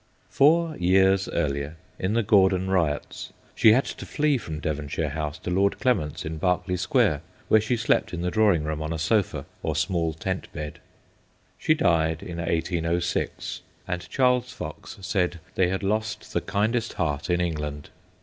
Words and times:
Four 0.31 0.75
years 0.77 1.29
earlier, 1.29 1.75
in 1.99 2.13
the 2.13 2.23
Gordon 2.23 2.71
Riots, 2.71 3.31
she 3.53 3.73
had 3.73 3.85
to 3.85 4.05
flee 4.07 4.39
from 4.39 4.59
Devonshire 4.59 5.09
House 5.09 5.37
to 5.37 5.51
Lord 5.51 5.79
Clement's 5.79 6.25
in 6.25 6.39
Berkeley 6.39 6.75
Square, 6.75 7.21
where 7.49 7.61
she 7.61 7.77
slept 7.77 8.11
in 8.11 8.23
the 8.23 8.31
drawing 8.31 8.63
room 8.63 8.81
on 8.81 8.91
a 8.91 8.97
sofa 8.97 9.45
or 9.61 9.75
small 9.75 10.13
tent 10.15 10.51
bed. 10.53 10.79
She 11.59 11.75
died 11.75 12.23
in 12.23 12.37
1806, 12.37 13.61
and 13.87 14.09
Charles 14.09 14.51
Fox 14.51 14.97
said 15.01 15.39
they 15.53 15.67
had 15.69 15.83
lost 15.83 16.33
the 16.33 16.41
kindest 16.41 16.93
heart 16.93 17.29
in 17.29 17.39
England. 17.39 17.91